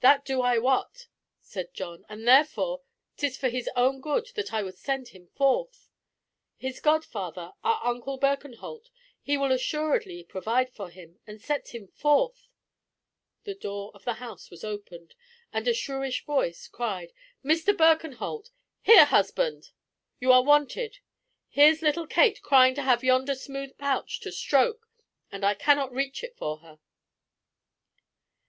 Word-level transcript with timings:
"That 0.00 0.24
do 0.24 0.40
I 0.42 0.58
wot," 0.58 1.06
said 1.40 1.72
John, 1.72 2.04
"and 2.08 2.26
therefore, 2.26 2.82
'tis 3.16 3.38
for 3.38 3.48
his 3.48 3.70
own 3.76 4.00
good 4.00 4.26
that 4.34 4.52
I 4.52 4.60
would 4.60 4.76
send 4.76 5.10
him 5.10 5.28
forth. 5.28 5.88
His 6.56 6.80
godfather, 6.80 7.52
our 7.62 7.80
uncle 7.86 8.18
Birkenholt, 8.18 8.90
he 9.22 9.36
will 9.36 9.52
assuredly 9.52 10.24
provide 10.24 10.68
for 10.74 10.90
him, 10.90 11.20
and 11.28 11.40
set 11.40 11.68
him 11.72 11.86
forth—" 11.86 12.48
The 13.44 13.54
door 13.54 13.92
of 13.94 14.04
the 14.04 14.14
house 14.14 14.50
was 14.50 14.64
opened, 14.64 15.14
and 15.52 15.68
a 15.68 15.74
shrewish 15.74 16.24
voice 16.26 16.66
cried, 16.66 17.12
"Mr. 17.44 17.72
Birkenholt—here, 17.72 19.04
husband! 19.04 19.70
You 20.18 20.32
are 20.32 20.42
wanted. 20.42 20.98
Here's 21.48 21.82
little 21.82 22.08
Kate 22.08 22.42
crying 22.42 22.74
to 22.74 22.82
have 22.82 23.04
yonder 23.04 23.36
smooth 23.36 23.78
pouch 23.78 24.18
to 24.22 24.32
stroke, 24.32 24.88
and 25.30 25.44
I 25.44 25.54
cannot 25.54 25.92
reach 25.92 26.24
it 26.24 26.36
for 26.36 26.58
her." 26.58 26.80